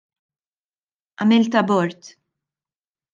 [1.25, 2.09] Għamilt abort.